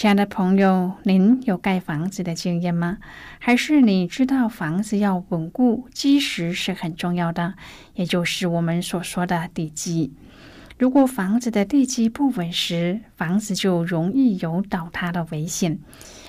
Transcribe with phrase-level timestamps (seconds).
[0.00, 2.96] 亲爱的朋友，您有盖房子的经验吗？
[3.38, 7.52] 还是你知道房子要稳固，基石是很重要的，
[7.92, 10.10] 也就是我们所说的地基。
[10.78, 15.78] 如果房子的地基不稳时，房子就容易有倒塌的危险。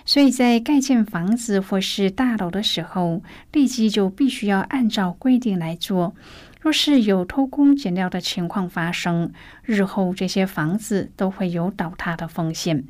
[0.04, 6.14] 所以在盖建房子或是大楼的时候，地基就必须要按照规定来做。
[6.60, 9.32] 若是有偷工减料的情况发生，
[9.64, 12.84] 日后这些房子都会有倒塌的风险。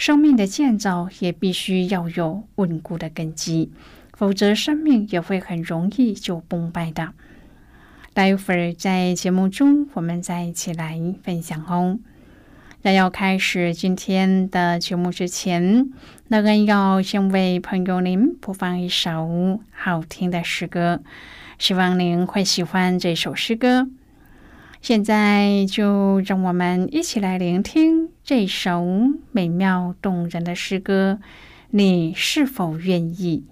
[0.00, 3.70] 生命的建造也必须要有稳固的根基，
[4.14, 7.12] 否则生命也会很容易就崩败的。
[8.14, 11.98] 待会儿在节目中，我们再一起来分享哦。
[12.80, 15.92] 在要开始今天的节目之前，
[16.28, 21.02] 那个要先为朋友您播放一首好听的诗歌，
[21.58, 23.86] 希望您会喜欢这首诗歌。
[24.80, 28.82] 现在就让我们一起来聆听这首
[29.30, 31.20] 美妙动人的诗歌。
[31.70, 33.44] 你是否愿意？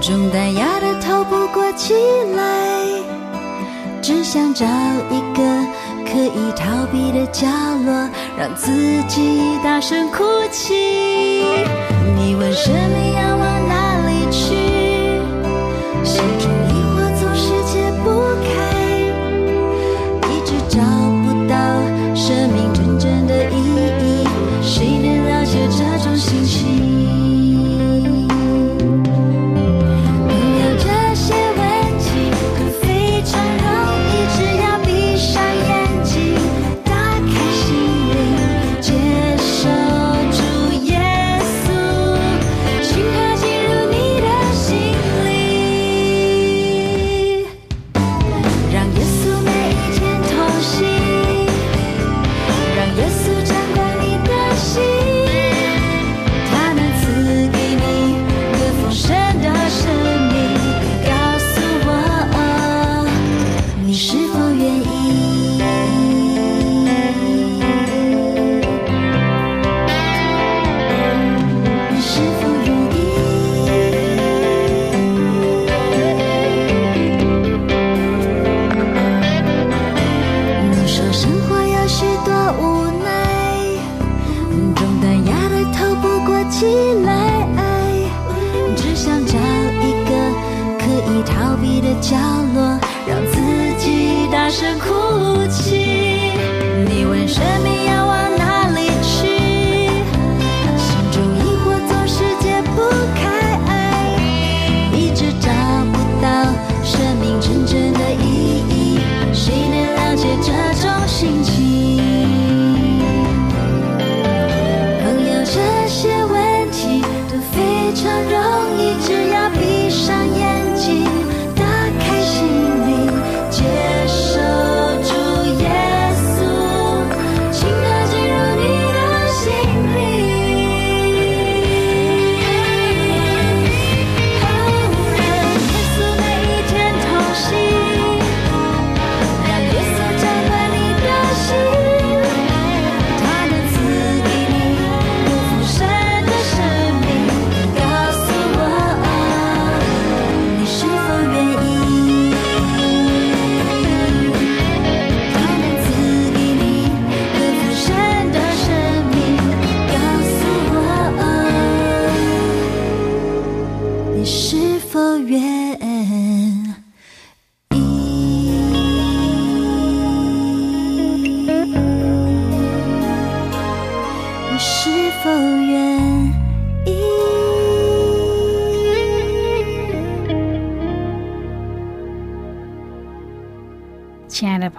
[0.00, 1.94] 重担压得透不过气
[2.34, 2.86] 来，
[4.00, 4.64] 只想找
[5.10, 5.42] 一个
[6.04, 7.46] 可以逃避的角
[7.84, 8.08] 落，
[8.38, 8.72] 让自
[9.08, 11.44] 己大声哭泣。
[12.16, 13.36] 你问生命要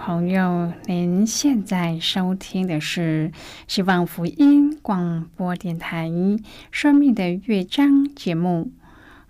[0.06, 3.32] 朋友，您现在收听的是
[3.66, 6.10] 希望福音广播电台
[6.70, 8.70] 《生命的乐章》节目。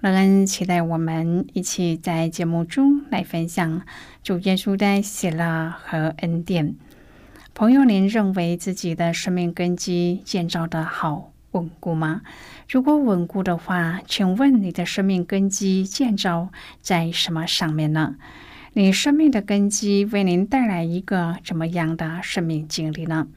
[0.00, 3.82] 乐恩期待我们一起在节目中来分享
[4.24, 6.74] 主耶稣的喜乐和恩典。
[7.54, 12.22] 朋友，您认为自己的生命根基建造的好稳固吗？
[12.68, 16.48] 如果稳固的话，请问你的生命根基建造
[16.80, 18.16] 在什么上面呢？
[18.76, 23.28] 你生命的根基为您带来一个怎么样的生命经历呢？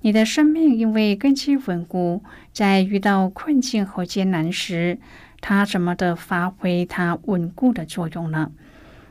[0.00, 2.22] 你的生命因为根基稳固，
[2.54, 4.98] 在遇到困境和艰难时，
[5.42, 8.52] 它怎么的发挥它稳固的作用呢？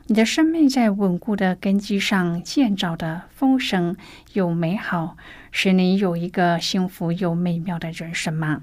[0.06, 3.96] 你的生命在稳固的根基上建造的丰盛
[4.32, 5.16] 又美好，
[5.52, 8.62] 使你有一个幸福又美妙的人生吗？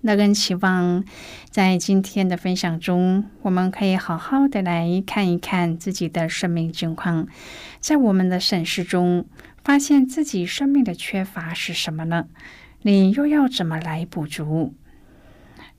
[0.00, 1.04] 那更期望
[1.50, 7.26] 在今天的分享中，我们可以好好的来看一看自己的生命情况，
[7.80, 9.24] 在我们的审视中，
[9.64, 12.26] 发现自己生命的缺乏是什么呢？
[12.82, 14.72] 你又要怎么来补足？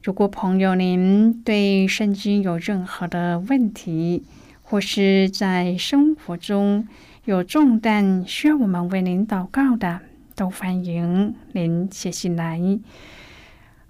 [0.03, 4.23] 如果朋友您对圣经有任何的问题，
[4.61, 6.87] 或是在生活中
[7.23, 10.01] 有重担需要我们为您祷告的，
[10.35, 12.59] 都欢迎您写信来。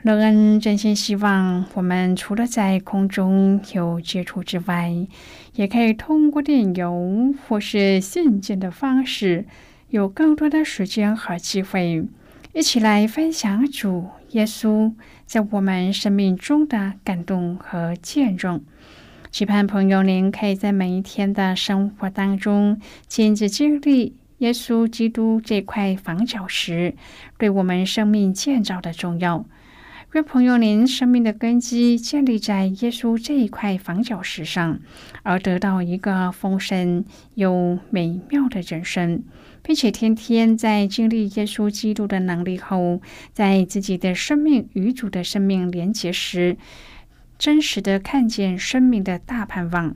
[0.04, 4.94] 乐恩真心希望，我们除了在空中有接触之外，
[5.56, 9.46] 也可以通过电邮或是信件的方式，
[9.90, 12.06] 有更多的时间和机会，
[12.54, 14.94] 一起来分享主耶稣
[15.26, 18.64] 在我们生命中的感动和见证。
[19.30, 22.80] 期盼朋友您可以在每一天的生活当中，
[23.10, 26.96] 亲自经历耶稣基督这块房角石
[27.38, 29.44] 对我们生命建造的重要。
[30.14, 34.80] 愿朋友您生命的根基建立在耶稣这一块房角石上，
[35.22, 39.24] 而得到一个丰盛又美妙的人生，
[39.62, 43.04] 并且天天在经历耶稣基督的能力后，
[43.34, 46.58] 在自己的生命与主的生命连结时，
[47.38, 49.96] 真实的看见生命的大盼望。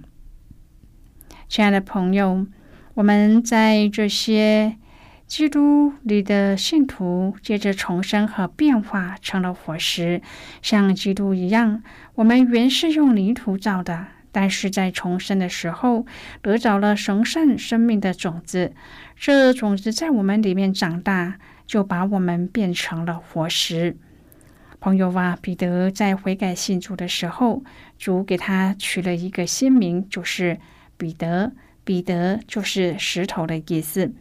[1.49, 2.45] 亲爱的朋友，
[2.93, 4.77] 我们在这些。
[5.35, 10.21] 基督里的信徒借着重生和变化成了活石，
[10.61, 11.81] 像基督一样。
[12.13, 16.05] 我们原是用泥土造的，但是在重生的时候
[16.43, 18.73] 得着了神圣生命的种子。
[19.15, 23.97] 这种子在我们里面长大，就把我们变成了活石。
[24.79, 27.63] 朋友啊，彼得在悔改信主的时候，
[27.97, 30.59] 主给他取了一个新名，就是
[30.95, 31.53] 彼得。
[31.83, 34.13] 彼得就是石头的意思。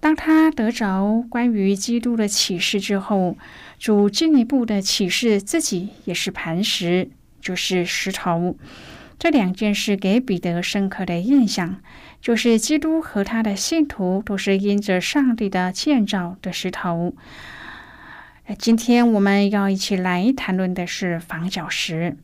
[0.00, 3.36] 当他得着关于基督的启示之后，
[3.78, 8.56] 主进一步的启示自己也是磐石，就是石头。
[9.18, 11.82] 这两件事给彼得深刻的印象，
[12.22, 17.14] 就是基督和他的信徒都是因着上帝的建造的石头。
[18.58, 22.16] 今天我们要一起来谈论的是房角石。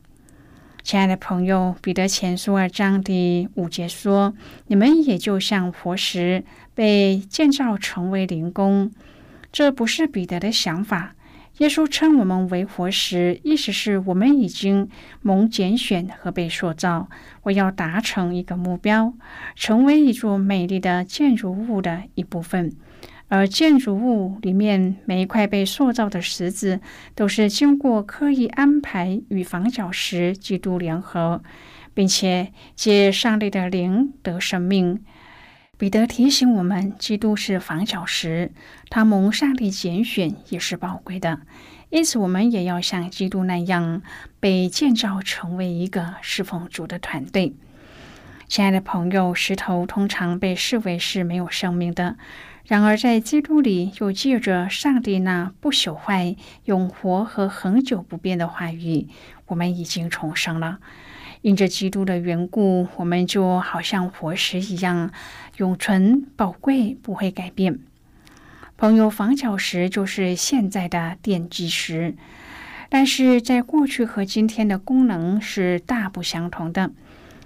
[0.83, 4.35] 亲爱的朋友，彼得前书二章第五节说
[4.69, 6.45] ：“你们也就像活石，
[6.77, 8.93] 被建造成为灵宫。”
[9.51, 11.15] 这不是彼得的想法。
[11.59, 14.91] 耶稣称我们为活石，意思是我们已经
[15.23, 17.09] 蒙拣选和被塑造，
[17.45, 19.15] 我要达成一个目标，
[19.55, 22.77] 成为一座美丽的建筑物的一部分。
[23.29, 26.81] 而建筑物里面每一块被塑造的石子，
[27.15, 31.43] 都是经过刻意安排与房角石基督联合，
[31.95, 35.03] 并且借上帝的灵得生命。
[35.79, 38.51] 彼得提醒我们，基督是房角石，
[38.89, 41.41] 他蒙上帝拣选也是宝贵的，
[41.91, 44.01] 因此我们也要像基督那样
[44.41, 47.55] 被建造成为一个侍奉主的团队。
[48.49, 52.17] 亲爱的朋友，石头通常被视为是没有生命的。
[52.65, 59.09] 然而，在基督里，又借着上帝那不朽坏、永活和恒久不变的话语，
[59.49, 60.79] 我们已经重生了。
[61.43, 65.13] 因着基督的缘故，我们就好像活石一样，
[65.57, 67.79] 永存、宝贵，不会改变。
[68.77, 72.15] 朋友，房角石就是现在的奠基石，
[72.89, 76.93] 但是在过去和今天的功能是大不相同的。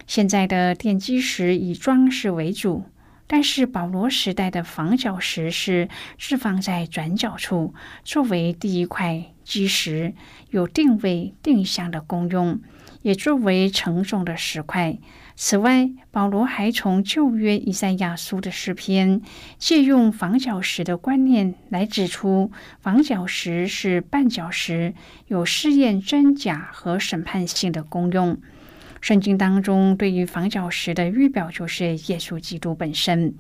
[0.07, 2.85] 现在的奠基石以装饰为主。
[3.33, 5.89] 但是保罗时代的房角石是
[6.19, 10.15] 置放在转角处，作为第一块基石，
[10.49, 12.59] 有定位定向的功用，
[13.03, 14.99] 也作为承重的石块。
[15.43, 19.23] 此外，保罗还从旧约以赛亚书的诗篇
[19.57, 24.93] 借用房角石的观念来指出，房角石是绊脚石，
[25.29, 28.39] 有试验真假和审判性的功用。
[29.01, 33.35] 圣经当中对于房角石的预表就是耶稣基督本身，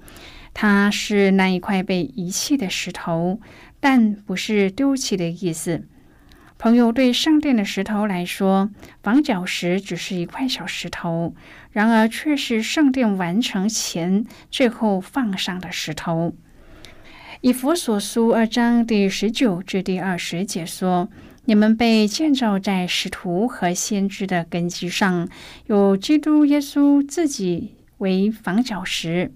[0.54, 3.38] 他是那一块被遗弃的石头，
[3.78, 5.86] 但不是丢弃的意思。
[6.60, 8.68] 朋友对圣殿的石头来说，
[9.02, 11.34] 房角石只是一块小石头，
[11.72, 16.34] 然而却是圣殿完成前最后放上的石头。
[17.40, 21.08] 以佛所书二章第十九至第二十节说。
[21.46, 25.26] 你们被建造在使徒和先知的根基上，
[25.66, 29.32] 有基督耶稣自己为房角石。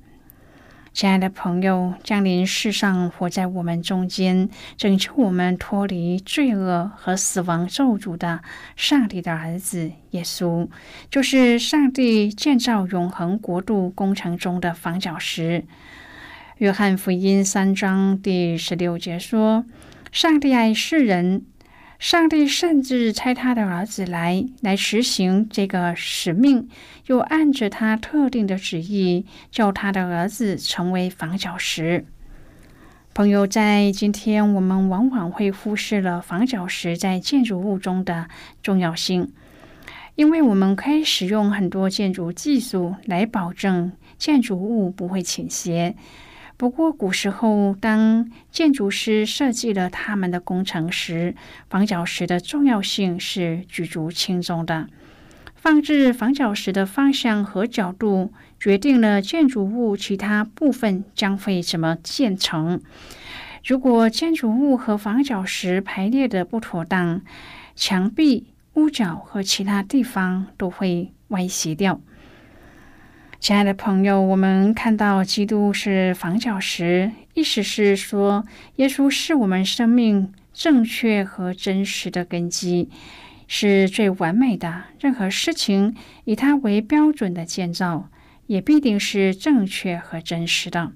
[0.94, 8.42] 亲爱的朋友，降临世上，活在我们中间，拯救我们脱离罪恶和死亡咒诅的
[8.76, 10.68] 上帝的儿子耶稣，
[11.10, 15.64] 就是上帝建造永恒国度工程中的房角石。
[16.58, 19.64] 约翰福音三章第十六节说
[20.12, 21.44] ：“上帝爱世人。”
[21.98, 26.68] 上帝甚至差他的儿子来，来实行这个使命，
[27.06, 32.04] 又按着他特定的旨意，叫他的儿子成为房角石。
[33.14, 38.28] 朋友，在今天，我们往往会忽视了房角石在建筑物中的
[38.60, 39.32] 重要性，
[40.16, 45.94] 因为我们可以使用很多建筑技术来保证建筑物不会倾斜。
[46.56, 51.34] 不过，古时候当建筑师设计了他们的工程时，
[51.68, 54.88] 房角石的重要性是举足轻重的。
[55.56, 62.80] 放置房角石的方向和角度，决定了建筑物其他部分将会怎么建成。
[63.64, 67.22] 如果建筑物和房角石排列的不妥当，
[67.74, 72.00] 墙壁、屋角和其他地方都会歪斜掉。
[73.44, 78.46] 亲爱的朋友，我们看到基督是房角石，意思是说，
[78.76, 82.88] 耶稣是我们生命正确和真实的根基，
[83.46, 84.84] 是最完美的。
[84.98, 88.08] 任何事情以他为标准的建造，
[88.46, 90.92] 也必定是正确和真实的。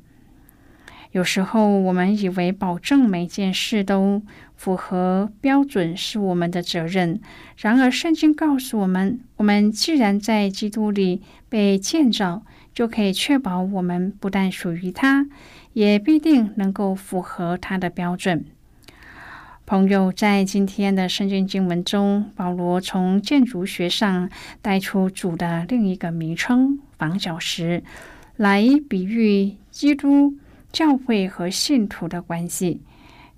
[1.13, 4.23] 有时候，我们以为保证每件事都
[4.59, 7.21] 符合标准是我们的责任。
[7.57, 12.43] 然而，圣经告诉我们，我们既然在基督里被建造，
[12.75, 15.27] 就可以确保我们不但属于他，
[15.75, 18.45] 也必定能够符合他的标准。
[19.65, 24.29] 朋友，在今天的圣经经文中，保罗从建筑学上
[24.61, 27.85] 带出主的另一个名称——房角石，
[28.37, 30.35] 来比喻基督。
[30.71, 32.83] 教会和信徒的关系，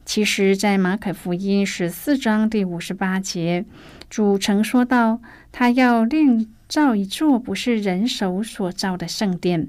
[0.04, 3.64] 其实，在马可福音十四章第五十八节，
[4.08, 5.20] 主曾说到，
[5.52, 9.68] 他要另造一座不是人手所造的圣殿。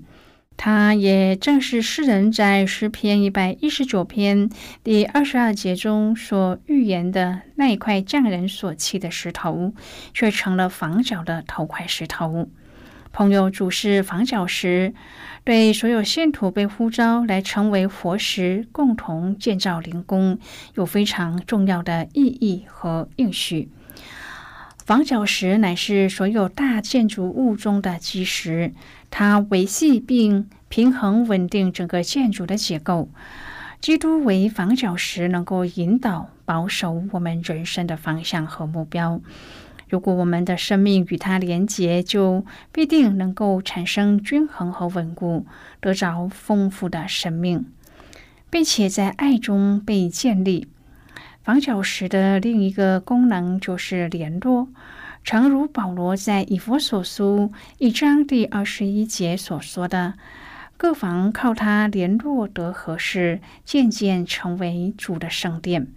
[0.58, 4.50] 他也正是诗人在诗篇一百一十九篇
[4.84, 9.74] 第二十二节中所预言的那一块匠人所砌的石头，
[10.14, 12.50] 却成了房角的头块石头。
[13.12, 14.94] 朋友，主是房角石。
[15.44, 20.38] 对所有信徒被呼召来成为佛石，共同建造灵宫，
[20.76, 23.70] 有非常重要的意义和应许。
[24.86, 28.74] 房角石乃是所有大建筑物中的基石，
[29.10, 33.10] 它维系并平衡稳定整个建筑的结构。
[33.80, 39.20] 基督为房角石，能够引导保守我们人生的方向和目标。
[39.92, 45.46] 如果我们的生命与它连结，就必定能够产生均衡和稳固，
[45.82, 47.66] 得着丰富的生命，
[48.50, 50.70] 并且在爱中被建立。
[51.44, 54.70] 房角石的另一个功能就是联络，
[55.26, 60.14] 诚如保罗在以弗所书一章第二十一节所说的
[60.78, 65.88] ：“各房靠它联络得合适，渐渐成为主的圣殿。”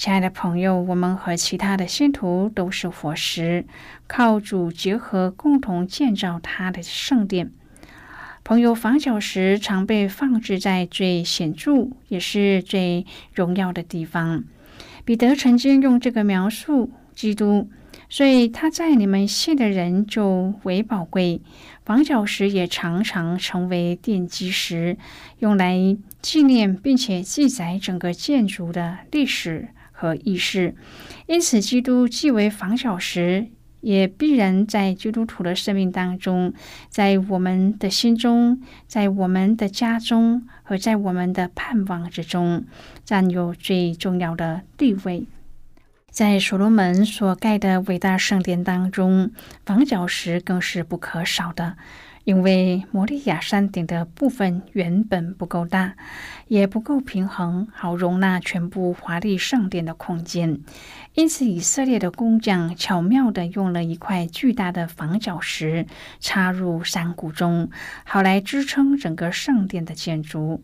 [0.00, 3.66] 亲爱的朋友，我们和其他的信徒都是活石，
[4.06, 7.52] 靠主结合，共同建造他的圣殿。
[8.42, 13.04] 朋友，房角石常被放置在最显著也是最
[13.34, 14.44] 荣耀的地方。
[15.04, 17.68] 彼得曾经用这个描述基督，
[18.08, 21.42] 所以他在你们信的人就为宝贵。
[21.84, 24.96] 房角石也常常成为奠基石，
[25.40, 29.68] 用来纪念并且记载整个建筑的历史。
[30.00, 30.74] 和意识，
[31.26, 33.48] 因此，基督既为房角石，
[33.82, 36.54] 也必然在基督徒的生命当中，
[36.88, 42.64] 在我们的心中，在我们的家中和在我们的盼望之中，
[43.04, 45.26] 占有最重要的地位。
[46.10, 49.30] 在所罗门所盖的伟大圣殿当中，
[49.66, 51.76] 房角石更是不可少的。
[52.24, 55.94] 因为摩利亚山顶的部分原本不够大，
[56.48, 60.60] 也不够平衡，好容纳全部华丽圣殿的空间。
[61.14, 65.86] 因此，以色列的工匠巧妙地用了一块巨大的防角石
[66.20, 67.70] 插入山谷中，
[68.04, 70.62] 好来支撑整个圣殿的建筑。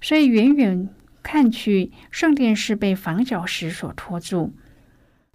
[0.00, 0.88] 所以，远远
[1.22, 4.54] 看去，圣殿是被房角石所托住。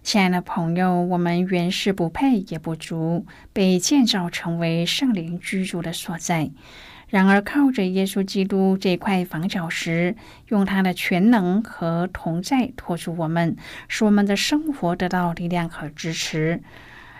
[0.04, 6.50] 亲爱的朋友，我们原是不配也不足，被建造成为圣灵居住的所在。
[7.08, 10.14] 然而，靠着耶稣基督这块房角石，
[10.48, 13.56] 用他的全能和同在托住我们，
[13.88, 16.60] 使我们的生活得到力量和支持。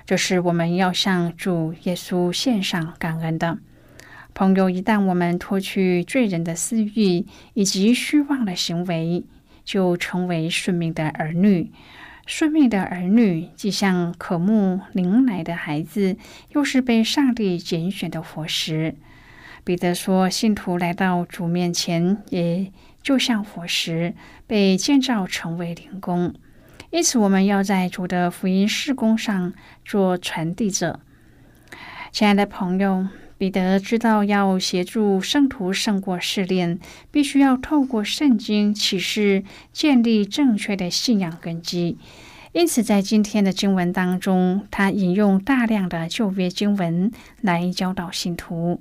[0.05, 3.57] 这是我们要向主耶稣献上感恩的。
[4.35, 7.25] 朋友，一旦我们脱去罪人的私欲
[7.55, 9.25] 以及虚妄的行为，
[9.65, 11.73] 就成为顺命的儿女。
[12.27, 16.17] 顺命的儿女，既像渴慕灵奶的孩子，
[16.51, 18.97] 又是被上帝拣选的活石。
[19.63, 24.15] 彼得说：“信徒来到主面前，也就像活石，
[24.47, 26.35] 被建造成为灵宫。
[26.91, 29.53] 因此，我们要在主的福音事工上
[29.85, 31.01] 做传递者。”
[32.13, 33.09] 亲爱的朋友。
[33.45, 36.79] 彼得知道，要协助圣徒胜过试炼，
[37.11, 41.99] 必须要透过圣经启示建立正确的信仰根基。
[42.53, 48.81] 因此，在今天的经文当中，他引用大量的旧约经文来教导信徒。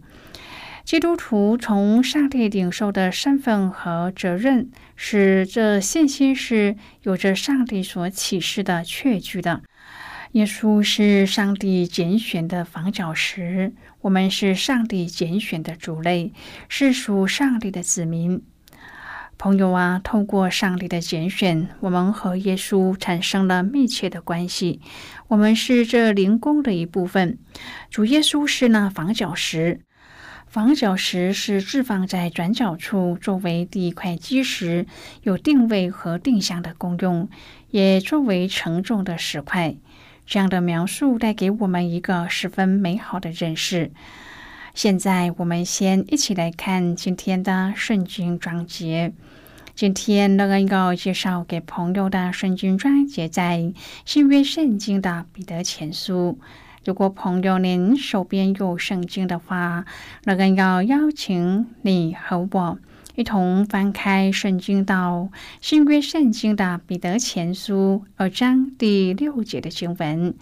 [0.85, 9.61] 基督徒从上帝领受的身份和责任，使这信心是有着上帝所启示的确据的。
[10.31, 13.71] 耶稣是上帝拣选的房角石，
[14.03, 16.33] 我们是上帝拣选的主类，
[16.67, 18.43] 是属上帝的子民。
[19.37, 24.81] 朋友啊，透过上帝的拣选，我们和耶稣产生了密切的关系。
[25.29, 27.37] 我们是这灵宫的一部分。
[27.89, 29.79] 主耶稣是那房角石，
[30.47, 34.85] 房角石是置放在转角处，作为第一块基石，
[35.21, 37.29] 有定位和定向的功用，
[37.69, 39.77] 也作为承重的石块。
[40.25, 43.91] 这样的描述带给我们一个十分美好的认识。
[44.73, 49.13] 现在，我们先一起来看今天的圣经章节。
[49.75, 53.73] 今天乐恩要介绍给朋友的圣经章节在
[54.05, 56.39] 新约圣经的彼得前书。
[56.85, 59.85] 如果朋友您手边有圣经的话，
[60.25, 62.77] 乐恩要邀请你和我。
[63.15, 65.29] 一同翻开圣经到
[65.61, 70.33] 新约圣经的彼得前书二章第六节的经文。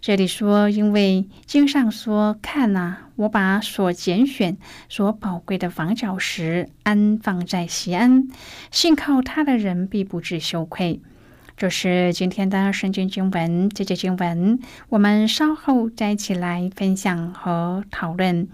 [0.00, 4.56] 这里说：“因为经上说，看呐，我把所拣选、
[4.88, 8.26] 所宝贵的房角石安放在西安，
[8.72, 11.00] 信靠他的人必不致羞愧。”
[11.56, 13.68] 这是今天的圣经经文。
[13.68, 18.48] 这节经文，我们稍后再一起来分享和讨论。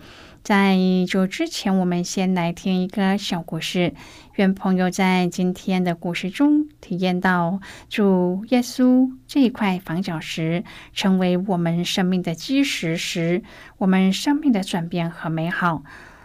[0.44, 0.76] 在
[1.08, 3.94] 这之前，我们先来听一个小故事。
[4.34, 13.42] 愿朋友在今天的故事中体验到主耶稣这一块房角石，成为我们生命的基石时，
[13.78, 15.82] 我们生命的转变和美好。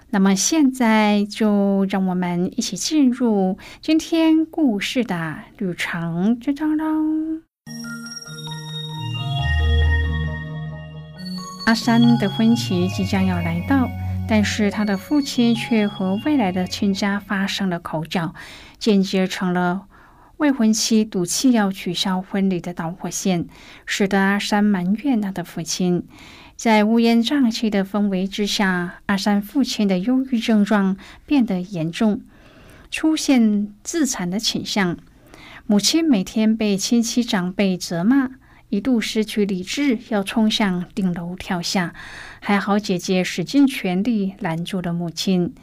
[0.10, 6.84] 那么现在就让我们一起进入今天故事的旅程之中喽。
[11.68, 13.88] 阿三的婚期即将要来到。
[14.30, 18.36] 但是他的父亲却和未来的亲家发生了口角，
[18.78, 19.88] 间接成了
[20.38, 23.48] 未婚妻赌气要取消婚礼的导火线，
[23.88, 26.08] 使得阿山埋怨他的父亲。
[26.56, 32.22] 在乌烟瘴气的氛围之下，阿山父亲的忧郁症状变得严重，
[32.92, 34.96] 出现自残的倾向。
[35.66, 38.30] 母亲每天被亲戚长辈责骂。
[38.70, 41.94] 一度失去理智，要冲向顶楼跳下，
[42.40, 45.56] 还好姐姐使尽全力拦住了母亲。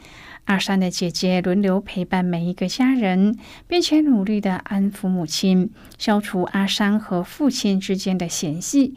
[0.43, 8.95] 阿山的姐姐轮流陪伴每一个家人，并且努力的安抚母亲，消除阿山和父亲之间的嫌隙。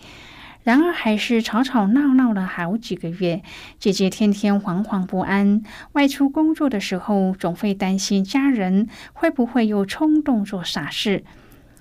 [0.62, 3.42] 然而，还是吵吵闹闹了好几个月。
[3.78, 11.24] 姐姐天天惶惶不安，外出工作的时候，总会担心家人会不会又冲动做傻事。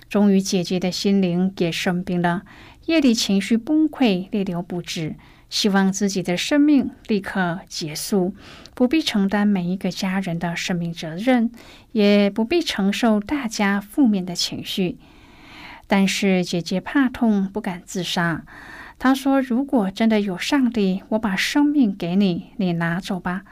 [0.09, 2.41] 终于，姐姐的心灵也生病了，
[2.87, 5.15] 夜里情绪崩溃，泪流不止，
[5.51, 8.33] 希望自己的生命立刻结束，
[8.73, 11.51] 不必承担每一个家人的生命责任，
[11.91, 14.97] 也不必承受大家负面的情绪。
[15.85, 18.43] 但是姐姐怕痛，不敢自杀。
[18.97, 23.43] 她说：“如果真的有上帝，我把生命给你，你拿走吧。”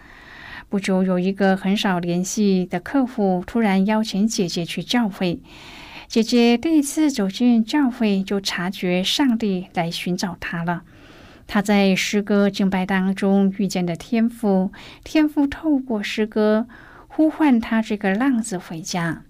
[0.70, 5.40] 不久，有一个很少联系的客户突然邀请姐姐去教会。
[6.08, 10.84] 姐姐第一次走进教会，就察觉上帝来寻找她了。
[11.46, 14.72] 她在诗歌敬拜当中遇见的天父，
[15.04, 16.66] 天父透过诗歌
[17.10, 19.24] 呼唤他这个浪子回家。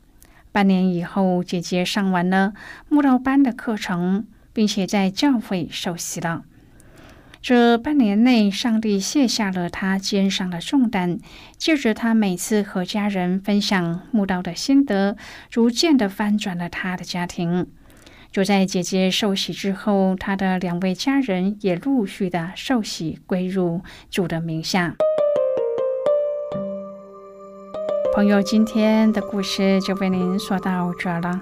[0.52, 2.54] 半年以后，姐姐上完了
[2.90, 6.44] 木道班的课程，并且在教会受洗了。
[7.42, 11.20] 这半年内，上帝卸下了他肩上的重担，
[11.58, 15.16] 借着他每次和家人分享慕道的心得，
[15.50, 17.68] 逐渐的翻转了他的家庭。
[18.32, 24.96] 就在姐姐受洗之后，他的两位家人也陆续的受洗归入主的名下。
[28.14, 31.42] 朋友，今天的故事就为您说到这了。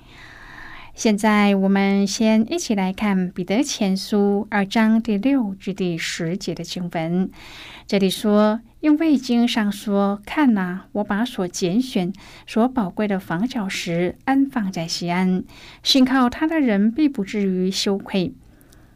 [1.01, 7.27] 现在，我们先一起来看《彼得前书》二章第六至第十节的经文。
[7.87, 12.13] 这里说：“因为经上说，看呐，我把所拣选、
[12.45, 15.43] 所宝贵的房角石安放在西安，
[15.81, 18.35] 信靠他的人必不至于羞愧。”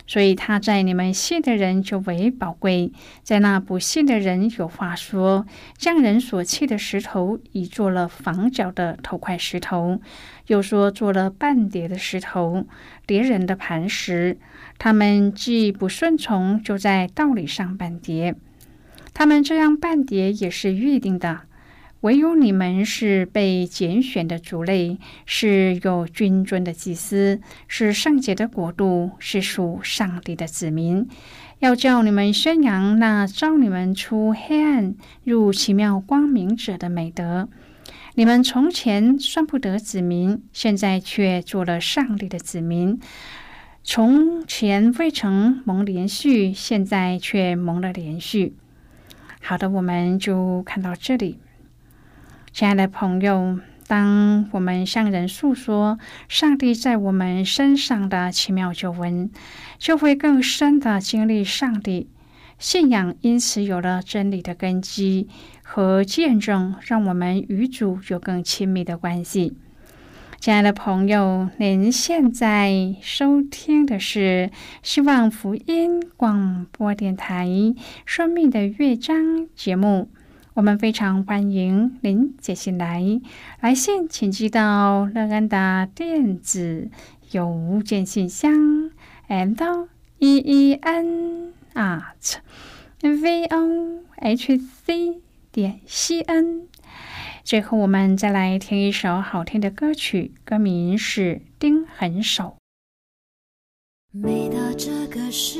[0.07, 2.91] 所以他在你们信的人就为宝贵，
[3.23, 5.45] 在那不信的人有话说：
[5.77, 9.99] 匠人所弃的石头，已做了房角的头块石头；
[10.47, 12.65] 又说做了半叠的石头，
[13.07, 14.37] 叠人的磐石。
[14.77, 18.35] 他们既不顺从，就在道理上半叠。
[19.13, 21.41] 他们这样半叠也是预定的。
[22.05, 31.07] 唯有你们是被拣选的族类，是有君尊的祭司，是圣洁的国度，是属上帝的子民。
[31.57, 37.49] 要叫你们宣扬那召你们出黑暗入奇妙光明者的美德。
[38.13, 42.99] 你们从前算不得子民，现在却做了上帝的子民；
[43.83, 48.53] 从前未曾蒙连续，现在却蒙了连续。
[49.41, 51.39] 好的，我们就看到这里。
[52.55, 59.29] 亲爱的朋友，当我们向人诉说上帝在我们身上的奇妙救恩，
[59.77, 62.07] 就会更深的经历上帝
[62.57, 65.27] 信仰，因此有了真理的根基
[65.63, 69.57] 和见证，让我们与主有更亲密的关系。
[70.39, 74.49] 亲爱的朋友，您现在收听的是
[74.81, 77.45] 希望福音广播电台
[78.05, 79.17] 《生命的乐章》
[79.53, 80.09] 节目。
[80.55, 83.03] 我们非常欢迎您写信来，
[83.59, 86.89] 来信请寄到乐安的电子
[87.31, 88.89] 邮件信箱
[89.27, 89.87] ，and
[90.19, 92.37] e e n at
[93.01, 96.69] v o h c 点 c n。
[97.43, 102.55] 最后，我们再来听一首好听的歌曲，歌名是《丁痕手》。
[104.17, 105.59] 每到这个时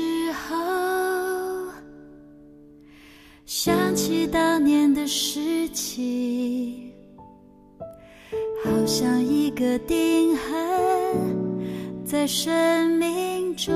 [3.46, 6.92] 想起当年的事情，
[8.64, 13.72] 好像一个定痕在生命中，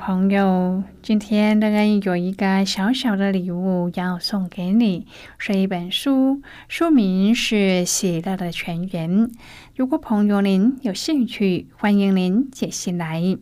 [0.00, 9.28] 朋友，今天乐恩有一个小小的礼物要送给你，是一本书，书名是《喜乐的泉源》。
[9.76, 13.36] 如果朋友您有兴趣，欢迎您写信来。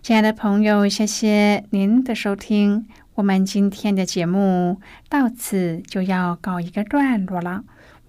[0.00, 7.64] 亲爱的朋友，谢谢您的收听，我们今天的节目到此就要告一个段落了。